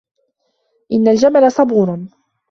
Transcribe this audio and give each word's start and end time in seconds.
إِنَّ 0.91 1.07
الْجَمَلَ 1.07 1.49
صَبُورٌ. 1.51 1.99